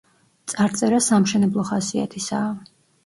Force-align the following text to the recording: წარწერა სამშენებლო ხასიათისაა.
წარწერა 0.53 1.01
სამშენებლო 1.07 1.67
ხასიათისაა. 1.73 2.51